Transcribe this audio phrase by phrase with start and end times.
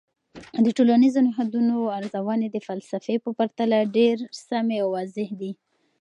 [0.65, 5.51] د ټولنیزو نهادونو ارزونې د فلسفې په پرتله ډیر سمی او واضح دي.